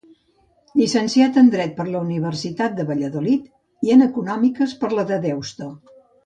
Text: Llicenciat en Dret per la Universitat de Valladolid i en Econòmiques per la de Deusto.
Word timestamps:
Llicenciat 0.77 1.35
en 1.41 1.51
Dret 1.55 1.75
per 1.81 1.85
la 1.89 2.01
Universitat 2.05 2.79
de 2.79 2.85
Valladolid 2.87 3.45
i 3.89 3.93
en 3.97 4.03
Econòmiques 4.07 4.75
per 4.81 4.91
la 4.97 5.05
de 5.13 5.21
Deusto. 5.29 5.71